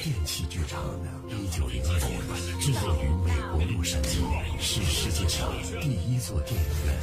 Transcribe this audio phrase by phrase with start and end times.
[0.00, 0.80] 电器剧场，
[1.26, 4.20] 一九零二年制作于美国洛杉矶，
[4.60, 5.48] 是世界上
[5.80, 6.94] 第一座电影院。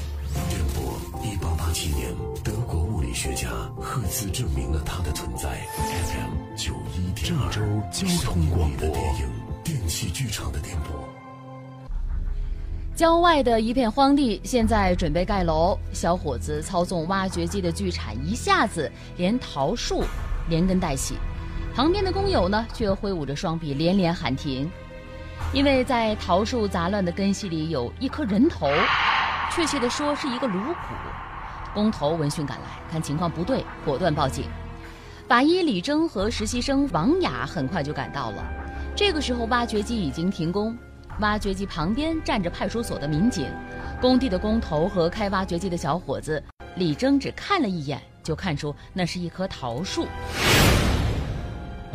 [0.49, 3.49] 电波，一八八七年，德国物理学家
[3.81, 5.67] 赫兹证明了它的存在。
[5.75, 9.29] FM 九一点二，郑州交通广播电影
[9.61, 11.05] 电器剧场的电波。
[12.95, 15.77] 郊外的一片荒地，现在准备盖楼。
[15.91, 20.01] 小伙子操纵挖掘机的巨铲，一下子连桃树
[20.47, 21.15] 连根带起。
[21.75, 24.71] 旁边的工友呢，却挥舞着双臂，连连喊停，
[25.51, 28.69] 因为在桃树杂乱的根系里有一颗人头，
[29.51, 30.73] 确切的说是一个颅骨。
[31.73, 34.45] 工头闻讯赶来，看情况不对，果断报警。
[35.27, 38.41] 法医李征和实习生王雅很快就赶到了。
[38.95, 40.73] 这个时候，挖掘机已经停工。
[41.19, 43.51] 挖掘机旁边站着派出所的民警，
[43.99, 46.41] 工地的工头和开挖掘机的小伙子
[46.75, 50.07] 李征只看了一眼，就看出那是一棵桃树。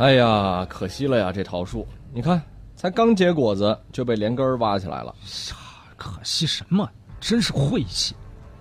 [0.01, 1.31] 哎呀，可惜了呀！
[1.31, 2.41] 这桃树，你看，
[2.75, 5.13] 才刚结果子就被连根儿挖起来了。
[5.51, 5.55] 呀，
[5.95, 6.89] 可惜什么？
[7.19, 8.15] 真是晦气！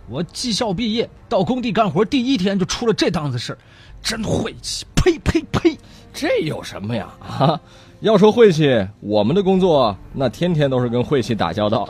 [0.06, 3.58] 我技校毕业到工地干活第一天就出了这档子事儿，
[4.02, 4.84] 真晦气！
[4.94, 5.78] 呸呸呸！
[6.12, 7.08] 这有什么呀？
[7.26, 7.58] 啊！
[8.00, 11.88] 要说晦气，我们的工作那天天都是跟晦气打交道。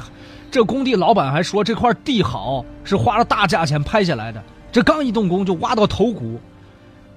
[0.52, 4.42] 这工地老板还说这块地好，是花了大价钱拍下来的。
[4.70, 6.38] 这刚一动工就挖到头骨，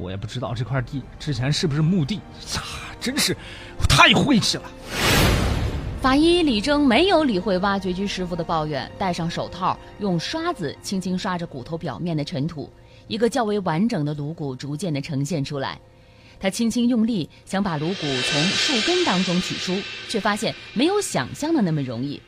[0.03, 2.15] 我也不知道这块地之前是不是墓地。
[2.15, 2.61] 呀，
[2.99, 3.35] 真是
[3.87, 4.63] 太晦气了！
[6.01, 12.69] 法医李征没有理会挖掘机师傅的抱怨，戴上手套，用刷子轻轻刷着骨头表面的尘土，
[13.07, 15.79] 一个较为完整的颅骨逐渐的呈现出来。
[16.37, 19.73] 他轻轻用力，想把颅骨从树根当中取出，
[20.09, 22.21] 却发现没有想象的那么容易。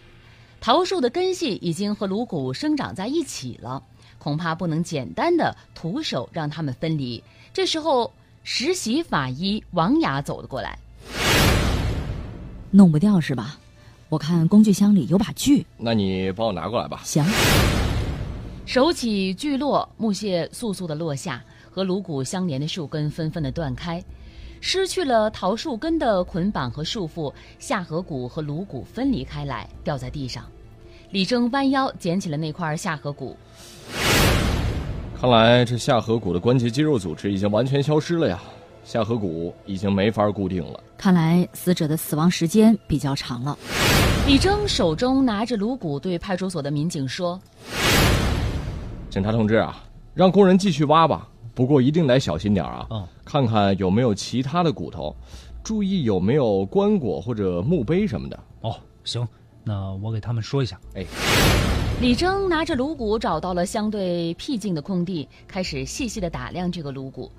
[0.62, 3.84] 桃树的根系已经和颅骨生长在一起了，
[4.17, 7.22] 恐怕不能简单的徒手让它们分离。
[7.56, 8.11] 这时候，
[8.44, 10.78] 实习法医王雅走了过来，
[12.70, 13.58] 弄不掉是吧？
[14.09, 17.00] 我看工具箱里有把锯，那你帮我拿过来吧。
[17.06, 17.23] 行。
[18.66, 21.42] 手起锯落，木屑簌簌的落下。
[21.71, 24.04] 和颅骨相连的树根纷纷的断开，
[24.60, 30.43] 失去了桃树根的捆绑和束缚，下颌骨和颅骨分离开来，掉在地上。
[31.11, 33.37] 李征弯腰捡起了那块下颌骨，
[35.25, 38.39] 看来这下颌骨的关节肌肉组织已经完全消失了呀，
[38.83, 40.80] 下颌骨已经没法固定了。
[40.99, 43.58] 看来死者的死亡时间比较长了。
[44.27, 47.41] 李征手中拿着颅骨，对派出所的民警说
[49.09, 52.86] ：“警察同志啊，让工人继续挖吧。”不过一定得小心点啊！
[52.92, 55.15] 嗯，看看有没有其他的骨头，
[55.63, 58.39] 注意有没有棺椁或者墓碑什么的。
[58.61, 59.27] 哦，行，
[59.63, 60.80] 那我给他们说一下。
[60.93, 61.03] 哎，
[62.02, 67.32] 李征拿着颅骨找到了相对僻静的空地，开始细细的打量这个颅骨。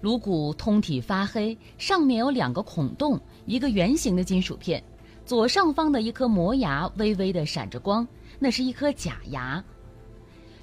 [0.00, 4.82] 颅骨通体发黑，上面有两个孔洞，一个圆形的金属片，
[5.24, 8.06] 左上方的一颗磨牙微微的闪着光，
[8.38, 9.62] 那是一颗假牙。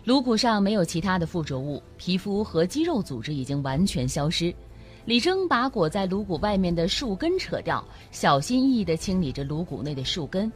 [0.04, 4.54] 颅骨上没有其他的附着物，皮肤和肌肉组织已经完全消失。
[5.06, 10.52] 李征把裹在颅骨外面的树根扯掉，小心翼翼地清理着颅骨内的树根。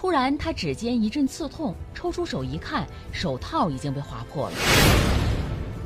[0.00, 4.52] 突然，他指尖一阵刺痛，抽出手一看，手套已经被划破了。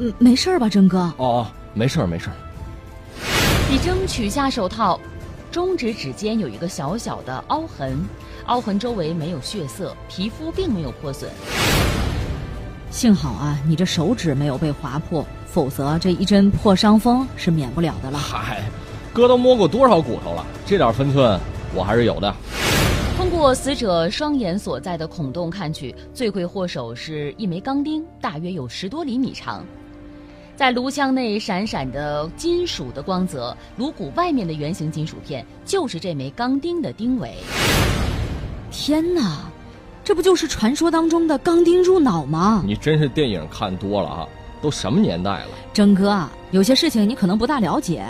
[0.00, 0.98] 嗯，没事吧，征哥？
[1.16, 2.36] 哦哦，没事儿，没事儿。
[3.70, 5.00] 李征取下手套，
[5.50, 8.04] 中指指尖有一个小小的凹痕，
[8.48, 11.30] 凹痕周围没有血色，皮肤并没有破损。
[12.90, 18.18] 幸好啊，你这手指没有被划破，否则这一针破伤风是免不了的了。
[18.18, 18.60] 嗨，
[19.10, 21.40] 哥都摸过多少骨头了，这点分寸
[21.74, 22.36] 我还是有的。
[23.42, 29.66] 通过死者双眼所在的孔洞看去，罪魁祸首是一枚钢钉，大约有十多厘米长，
[30.54, 37.34] 在颅腔内闪闪的金属的光泽，颅骨外面的圆形金属片就是这枚钢钉的钉尾。
[38.70, 39.40] 天哪！
[40.04, 42.62] 这不就是传说当中的钢钉入脑吗？
[42.64, 44.28] 你真是电影看多了啊！
[44.62, 45.48] 都什么年代了？
[45.72, 48.04] 征哥啊，有些事情你可能不大了解。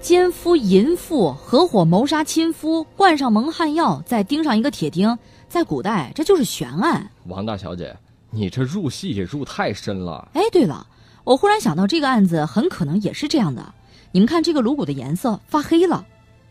[0.00, 5.16] 奸夫淫妇合伙谋杀亲夫，灌上蒙汗药，再钉上一个铁钉，
[5.46, 7.08] 在古代这就是悬案。
[7.26, 7.94] 王大小姐，
[8.30, 10.26] 你这入戏也入太深了。
[10.32, 10.86] 哎，对了，
[11.22, 13.62] 我忽然想到这个案子很可能也是这样的。
[14.10, 16.02] 你们看这个颅骨的颜色发黑了，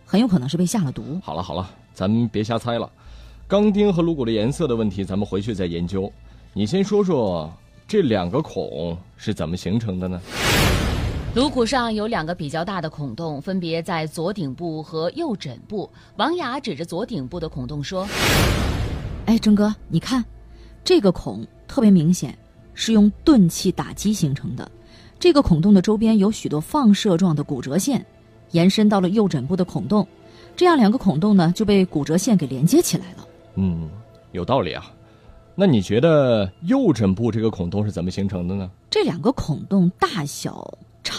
[0.06, 1.20] 很有可能是被下了毒。
[1.24, 2.88] 好了好了，咱们别瞎猜了。
[3.48, 6.12] 钢钉和颅骨的颜色的问题，咱们回去再研究。
[6.54, 7.52] 你先说说
[7.88, 10.22] 这两个孔是怎么形成的呢？
[11.36, 15.88] 颅骨上有两个比较大的孔洞，分别在左顶部和右枕部。
[16.16, 18.08] 王雅指着左顶部的孔洞说
[19.28, 20.26] ：“哎，郑哥，你看，
[20.84, 22.36] 这个孔特别明显，
[22.74, 24.70] 是用钝器打击形成的。
[25.20, 28.04] 这个孔洞的周边有许多放射状的骨折线，
[28.50, 30.06] 延伸到了右枕部的孔洞，
[30.56, 33.28] 这样两个孔洞呢就被骨折线给连接起来了。
[33.54, 33.88] 嗯，
[34.32, 34.92] 有道理啊。
[35.54, 38.72] 那你觉得右枕部这个孔洞是怎么形成的呢？
[38.90, 40.68] 这两个孔洞大小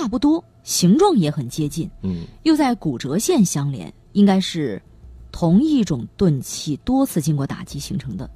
[0.00, 4.80] 差不多，形状也很接近，嗯，又在骨折线相连，应该是
[5.30, 8.28] 同一种钝器多次经过打击形成的。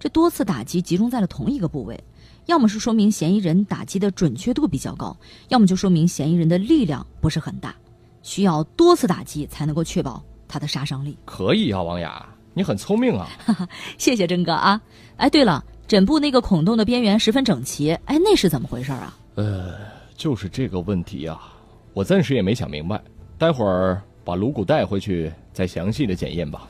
[0.00, 1.98] 这多次打击集中在了同一个部位，
[2.46, 5.16] 要么是说明嫌疑人打击的准确度比较高，
[5.50, 7.76] 要么就说明嫌疑人的力量不是很大，
[8.24, 11.16] 需要多次打击才能够确保他的杀伤力。
[11.24, 13.28] 可以啊，王雅，你很聪明啊！
[13.98, 14.80] 谢谢真哥啊！
[15.16, 19.16] 哎，对了，枕部那个孔洞的边缘十分整齐，哎，那是怎么回事啊？
[19.36, 19.74] 呃，
[20.18, 21.54] 就是这个问题啊，
[21.94, 23.00] 我暂时也没想明白，
[23.38, 26.66] 待会儿把颅骨带回去再详细的检验吧。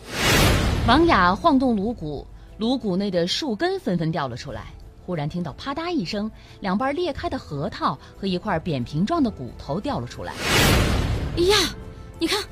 [0.86, 2.24] 王雅晃动颅骨。
[2.58, 4.64] 颅骨内的树根纷纷掉了出来，
[5.06, 6.28] 忽然听到啪嗒一声，
[6.58, 10.32] 两瓣裂开的核桃和一块扁平状的骨头掉了出来。
[11.36, 11.56] 哎呀，
[12.18, 12.42] 你看，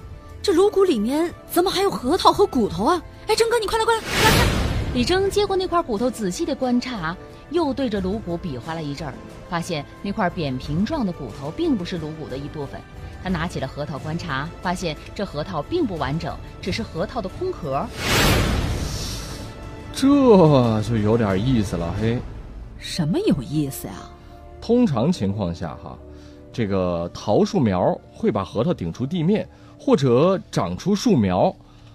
[0.41, 3.03] 这颅骨里面怎么还有核桃和骨头啊？
[3.27, 4.47] 哎，征哥，你快来，快来，快看！
[4.95, 7.17] 李征接过那块骨头，仔细的观察，
[7.51, 9.15] 又对着颅骨比划了一阵儿，
[9.49, 12.81] 发现那块扁平状的骨头并不是颅骨的一部分。
[13.23, 17.85] 他拿起了核桃观察，发现这核桃并不完整，只是核桃的空壳。
[19.93, 22.19] 这就有点意思了，嘿。
[22.79, 23.95] 什么有意思呀？
[24.61, 25.97] 通常情况下，哈，
[26.53, 31.55] 这个桃树苗会把核桃顶出地面，或者长出树苗，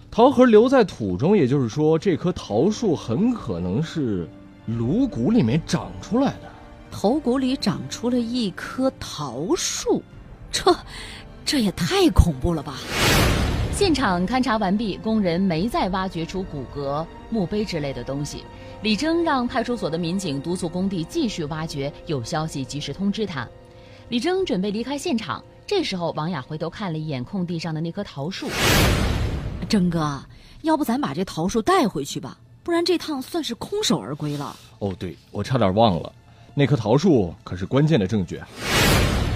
[0.10, 1.38] 桃核留在土中。
[1.38, 4.28] 也就是说，这棵桃树很可能是
[4.66, 6.51] 颅骨里面长出来的。
[6.92, 10.04] 头骨里长出了一棵桃树，
[10.52, 10.76] 这，
[11.46, 12.76] 这也太恐怖了吧！
[13.74, 18.44] 现场勘查完毕，工人没再挖掘出骨骼、墓碑之类的东西。
[18.84, 23.48] 李征让派出所的民警督促工地继续挖掘，有消息及时通知他。
[24.10, 28.50] 李征准备离开现场，这时候王雅回头看了一眼空地上的那棵桃树。
[29.70, 30.22] 征哥，
[30.62, 32.38] 要不咱把这桃树带回去吧？
[32.64, 34.56] 不然这趟算是空手而归了。
[34.78, 36.14] 哦，对，我差点忘了，
[36.54, 38.48] 那棵桃树可是关键的证据啊。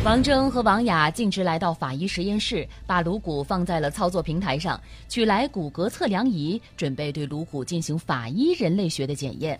[0.04, 4.80] 王峥和王雅径直来到法医实验室，把颅骨放在了操作平台上，
[5.10, 9.60] 取来骨骼测量仪，准备对颅骨进行法医人类学的检验。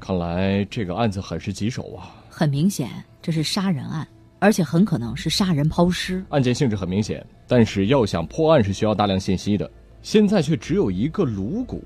[0.00, 2.14] 看来这个案子很是棘手啊！
[2.30, 2.88] 很明显，
[3.20, 4.08] 这是杀人案，
[4.38, 6.24] 而且很可能是杀人抛尸。
[6.30, 9.70] 案件性质很明显，但是要想破案是需要大量信息的。
[10.00, 11.84] 现在却只有一个颅骨，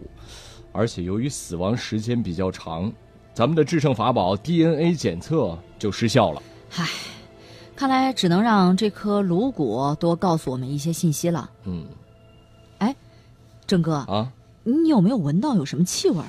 [0.72, 2.90] 而且由于死亡时间比较长，
[3.36, 6.42] 咱们的制胜法宝 DNA 检测就失效了。
[6.78, 6.88] 唉，
[7.76, 11.50] 看来只能让这颗颅骨多告诉我们一些信息了。
[11.64, 11.84] 嗯，
[12.78, 12.96] 哎，
[13.66, 14.32] 郑哥啊，
[14.64, 16.24] 你有没有闻到有什么气味？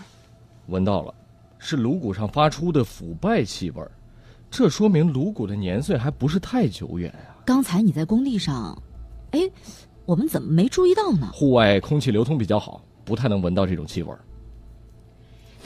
[0.68, 1.13] 闻到了，
[1.57, 3.81] 是颅骨上发出的腐败气味，
[4.51, 7.39] 这说明颅骨的年岁还不是太久远啊。
[7.45, 8.77] 刚才你在工地上，
[9.31, 9.50] 哎，
[10.03, 11.30] 我们怎么没注意到呢？
[11.31, 14.13] 户外空气流通比较好，不太能闻到这种气味。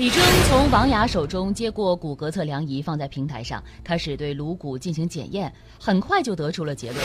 [0.02, 0.20] 李征
[0.50, 5.54] 从王雅手中接过骨骼测量仪，放在平台上，开始对颅骨进行检验。
[5.80, 7.00] 很快就得出了结论：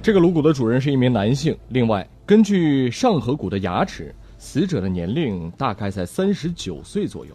[0.00, 1.58] 这个颅骨的主人是一名男性。
[1.70, 7.34] 另外，根据上颌骨的牙齿，死者的年龄大概在三十九岁左右。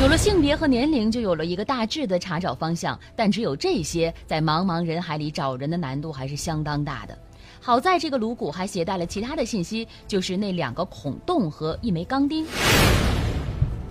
[0.00, 2.98] 有了性别和年龄，就有了一个大致的查找方向。
[3.14, 7.18] 但只有这些，在茫茫人海里找人的难度还是相当大的。
[7.60, 12.46] 好在这个颅骨还携带了其他的信息，就是那两个孔洞和一枚钢钉。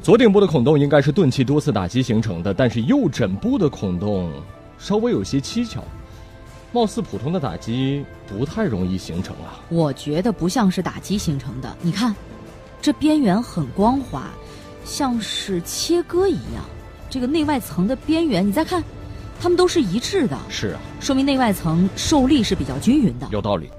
[0.05, 4.31] 左顶部的孔洞应该是钝器多次打击形成的，但是右枕部的孔洞
[4.77, 5.83] 稍微有些蹊跷，
[6.71, 9.59] 貌似普通的打击不太容易形成啊。
[9.67, 12.15] 我觉得不像是打击形成的，你看，
[12.79, 14.29] 这边缘很光滑，
[14.83, 16.63] 像是切割一样。
[17.09, 18.83] 这个内外层的边缘，你再看，
[19.41, 20.37] 它们都是一致的。
[20.49, 23.27] 是啊，说明内外层受力是比较均匀的。
[23.31, 23.71] 有道理，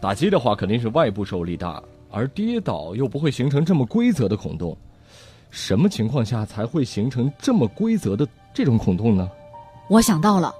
[0.00, 4.76] 打击的话肯定是外部受力大，而跌倒又不会形成这么规则的孔洞。
[5.50, 9.28] 什么情况下才会形成这么规则的这种孔洞呢？
[9.88, 10.54] 我想到了，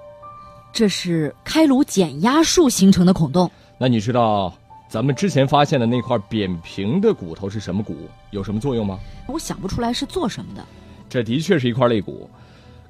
[0.73, 3.50] 这是开颅减压术形成的孔洞。
[3.78, 4.52] 那你知道
[4.88, 7.97] 咱们之前发现的那块扁平的骨头是什么骨？
[8.30, 8.99] 有什么作用吗？
[9.28, 10.64] 我想不出来是做什么的。
[11.09, 12.28] 这的确是一块肋骨。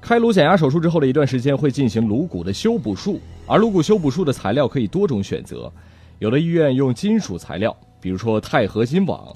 [0.01, 5.71] 开颅减压手术之后的一段时间会进行颅骨的修补术，而颅骨修补术的材料可以多种选择，
[6.17, 9.31] 有的医院用金属材料，比如说钛合金网；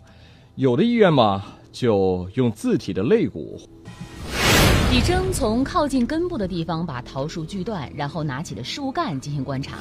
[0.56, 1.44] 有的医院嘛。
[1.76, 3.60] 就用自体的肋骨。
[4.90, 9.76] 李征从靠近根部的地方把桃树锯断，然后拿起了树干进行观察。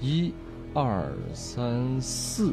[0.00, 0.32] 一、
[0.72, 2.50] 二、三、四，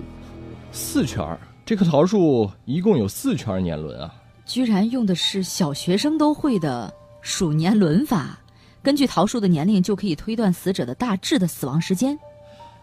[0.73, 1.39] 四圈儿。
[1.65, 4.13] 这棵桃树一共有四圈年轮啊！
[4.45, 8.38] 居然用的是小学生都会的数年轮法，
[8.83, 12.17] 根据桃树的年龄就可以推断死者的大致的死亡时间。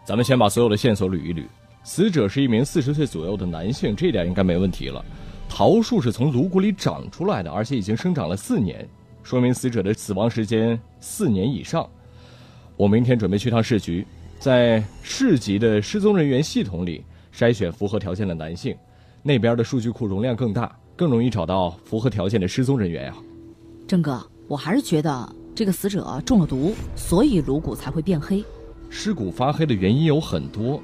[0.03, 1.45] 咱们先把所有的线索捋一捋。
[1.89, 5.03] 死者是一名四十岁左右的男性，这点应该没问题了。
[5.49, 8.87] 桃树是从颅骨里长出来的，而且已经生长了四年，
[9.23, 11.89] 说明死者的死亡时间四年以上。
[12.77, 14.05] 我明天准备去趟市局，
[14.37, 17.03] 在市级的失踪人员系统里
[17.33, 18.77] 筛选符合条件的男性，
[19.23, 23.15] 那边的数据库容量更大，更容易找到符合条件的失踪人员呀。
[23.87, 28.45] 郑哥，我还是觉得这个死者中了毒，所以颅骨才会变黑。
[28.91, 30.79] 尸骨发黑的原因有很多。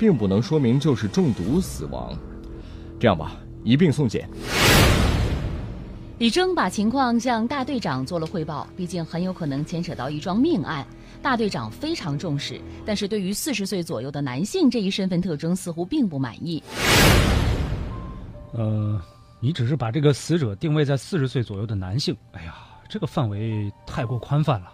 [0.00, 2.16] 并不能说明就是中毒死亡。
[2.98, 4.26] 这样吧，一并送检。
[6.16, 10.86] 李征把情况向大队长做了汇报，毕竟很有可能牵扯到一桩命案，
[11.20, 12.58] 大队长非常重视。
[12.86, 16.62] 但是对于四十岁左右的男性这一身份特征，似乎并不满意。
[18.52, 18.98] 呃，
[19.38, 22.54] 你只是把这个死者定位在四十岁左右的男性，哎呀，
[22.88, 24.72] 这个范围太过宽泛了，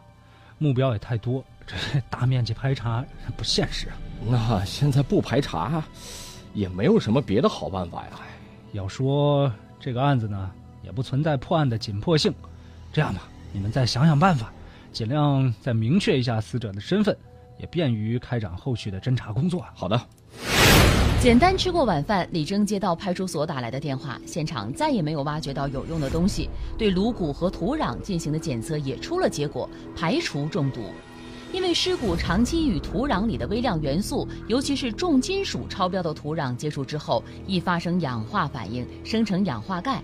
[0.58, 1.74] 目标也太多，这
[2.08, 3.04] 大面积排查
[3.36, 3.96] 不现实啊。
[4.28, 5.82] 那现在不排查，
[6.52, 8.10] 也没有什么别的好办法呀。
[8.72, 10.50] 要说这个案子呢，
[10.82, 12.32] 也不存在破案的紧迫性。
[12.92, 14.52] 这样吧，你们再想想办法，
[14.92, 17.16] 尽量再明确一下死者的身份，
[17.58, 19.64] 也便于开展后续的侦查工作。
[19.74, 20.00] 好的。
[21.20, 30.90] 简单吃过晚饭，李征接到派出所打来的电话，现场再也没有挖掘到有用的东西，对颅骨和土壤进行的检测也出了结果，排除中毒。
[31.56, 40.02] 因为尸骨长期与土壤里的微量元素，尤其是重金属超标的土壤接触之后，易发生氧化反应，生成氧化钙。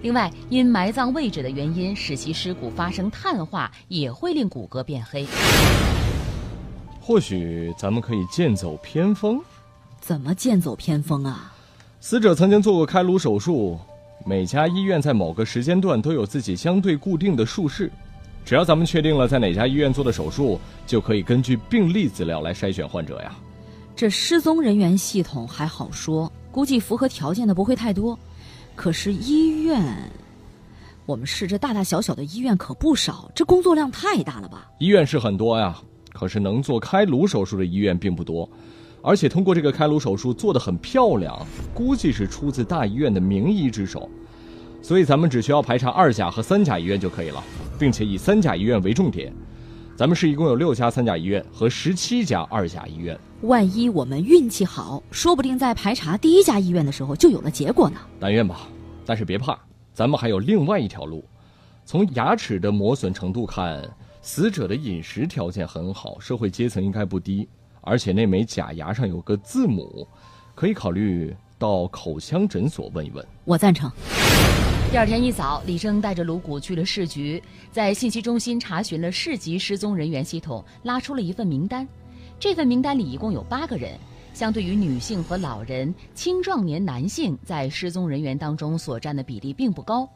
[0.00, 5.26] 另外，因埋葬位置的原因，使其尸骨发生碳化，也会令骨骼变黑。
[7.02, 9.38] 或许咱们可以剑走偏锋。
[10.00, 11.52] 怎么剑走偏锋啊？
[12.00, 13.78] 死者曾经做过开颅手术，
[14.24, 17.92] 每家医院在某个时间段都有自己相对固定的术式。
[18.44, 23.34] 只要咱们确定了在哪家医院做的手术，就可以根据病历资料来筛选患者呀。
[23.96, 28.18] 这失踪人员系统还好说，估计符合条件的不会太多。
[28.74, 29.80] 可是医院，
[31.06, 34.68] 我们市这大大小小的医院可不少，这工作量太大了吧？
[34.78, 35.78] 医院是很多呀，
[36.12, 38.48] 可是能做开颅手术的医院并不多，
[39.00, 44.10] 而且通过这个开颅手术做得很漂亮，估计是出自大医院的名医之手。
[44.82, 47.42] 所以咱们只需要排查二甲和三甲医院就可以了，
[47.78, 49.32] 并且以三甲医院为重点。
[49.96, 53.16] 咱们市一共有六家三甲医院和十七家二甲医院。
[53.42, 57.96] 万一我们运气好，说不定在排查第一家医院的时候就有了结果呢。
[58.18, 58.68] 但愿吧。
[59.06, 59.58] 但是别怕，
[59.92, 61.24] 咱们还有另外一条路。
[61.84, 63.82] 从牙齿的磨损程度看，
[64.22, 67.46] 死者的饮食条件很好，社会阶层应该不低。
[67.82, 70.08] 而且那枚假牙上有个字母，
[70.54, 73.24] 可以考虑到口腔诊所问一问。
[73.44, 73.92] 我赞成。
[74.94, 81.84] 第二天一早，李征带着颅骨去了市局，在信息中心查询了市级失踪人员系统，拉出了一份名单。
[82.38, 83.98] 这份名单里一共有八个人，
[84.34, 90.08] 相对于女性和老人，青壮年男性在失踪人员当中所占的比例并不高。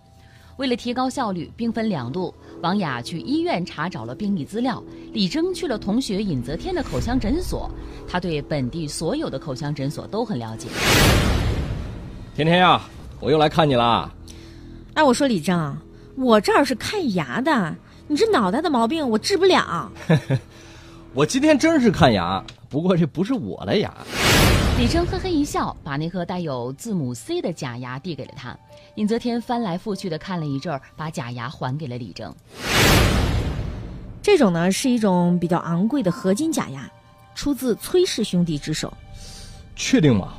[0.58, 2.32] 为了提高效率，兵分两路，
[2.62, 4.80] 王雅去医院查找了病历资料，
[5.12, 7.68] 李征去了同学尹泽天的口腔诊所，
[8.06, 10.68] 他对本地所有的口腔诊所都很了解。
[12.36, 12.80] 天天呀，
[13.18, 14.14] 我又来看你了。
[14.98, 15.78] 哎，我说李正，
[16.16, 17.72] 我这儿是看牙的，
[18.08, 19.88] 你这脑袋的毛病我治不了。
[21.14, 23.94] 我今天真是看牙，不过这不是我的牙。
[24.76, 28.58] 李正呵呵一笑，把那颗带有字母 C 的假牙递给了他。
[28.96, 32.34] 尹泽天翻来覆去的看了一阵儿，把假牙还给了李正。
[34.20, 36.90] 这种呢是一种比较昂贵的合金假牙，
[37.36, 38.92] 出自崔氏兄弟之手。
[39.76, 40.32] 确定吗？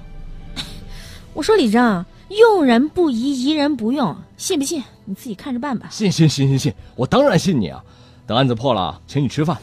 [1.34, 2.06] 我说李征。
[2.30, 5.88] 用人不疑，疑人不用，信不信你自己看着办吧。
[5.90, 7.84] 信信信信信，我当然信你啊！
[8.28, 9.58] 等案子破了，请你吃饭。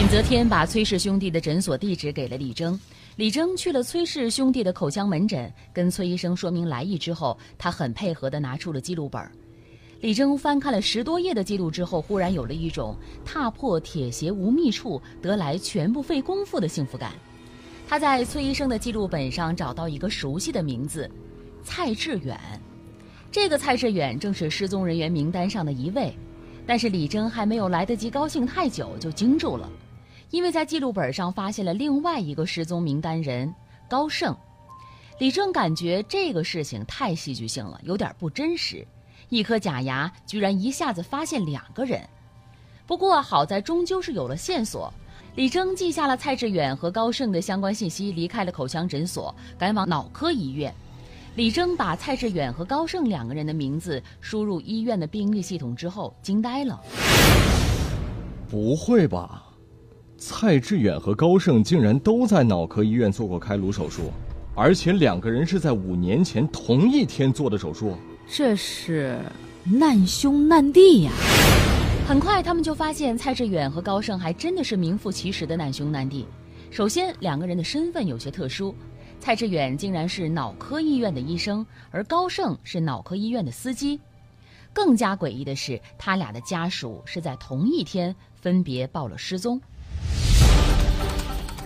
[0.00, 2.78] 尹泽天把崔氏兄弟的诊所地址给了李征，
[3.16, 9.20] 李征去了崔氏兄弟的口腔门诊，跟崔医生说明来意之后，他很配合地拿出了记录本。
[10.00, 17.10] 李征翻看了十多页的记录之后，忽然有了一种踏破铁鞋无觅处，得来全不费工夫的幸福感。
[17.88, 21.10] 他在崔医生的记录本上找到一个熟悉的名字。
[21.68, 22.40] 蔡志远，
[23.30, 26.16] 这个蔡志远正是失踪人员名单上的一位，
[26.66, 29.68] 但是李征还没有来得及高兴太久，就惊住了，
[30.30, 33.54] 因为在记录本上发现了另外一个失踪名单人
[33.86, 34.34] 高盛。
[35.18, 38.84] 李征感觉这个事情太戏剧性了，有点不真实，
[39.28, 42.00] 一颗假牙居然一下子发现两个人。
[42.86, 44.90] 不过好在终究是有了线索，
[45.36, 50.74] 李征记下了蔡志远和高盛的相关信息，离开了口腔诊所，赶往脑科医院。
[51.36, 56.80] 李征把蔡志远和高盛两个人的名字输入医院的病历系统之后，惊呆了。
[58.50, 59.44] 不会吧？
[60.16, 64.10] 蔡志远和高盛竟然都在脑科医院做过开颅手术，
[64.54, 67.96] 而且两个人是在五年前同一天做的手术。
[68.26, 69.20] 这是
[69.64, 71.12] 难兄难弟呀！
[72.08, 76.26] 很快，他们就发现蔡志远和高盛还真的是名副其实的难兄难弟。
[76.70, 78.74] 首先，两个人的身份有些特殊，
[79.20, 84.00] 蔡志远竟然是脑科医院的医生，而高盛是脑科医院的司机。
[84.72, 89.60] 更加诡异的是，他俩的家属是在同一天分别报了失踪。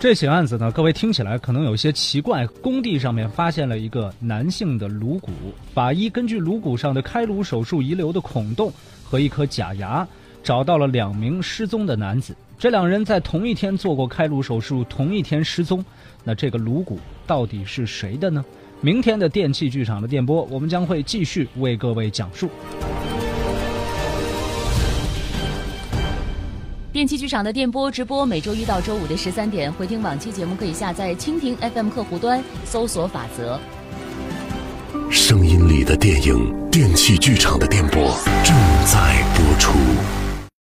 [0.00, 2.44] 这起案子呢，各位听起来可能有些奇怪。
[2.46, 5.30] 工地上面发现了一个男性的颅骨，
[5.72, 8.72] 法医根据颅骨上的开颅手术遗留的孔洞
[9.04, 10.08] 和一颗假牙，
[10.42, 12.34] 找到了两名失踪的男子。
[12.58, 15.84] 这两人在同一天做过开颅手术，同一天失踪。
[16.24, 18.44] 那这个颅骨到底是谁的呢？
[18.80, 22.48] 明天的电器剧场的电波，我们将会继续为各位讲述。
[26.92, 33.58] 电器剧场的电波直播，每周一到周五的十三点回听往期节目，可以下载蜻蜓 FM 客户端，搜索“法则”。
[35.10, 40.21] 声音里的电影，电器剧场的电波正在播出。